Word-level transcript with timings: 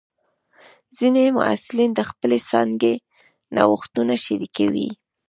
ځینې 0.97 1.23
محصلین 1.37 1.91
د 1.95 2.01
خپلې 2.09 2.37
څانګې 2.49 2.93
نوښتونه 3.55 4.13
شریکوي. 4.25 4.89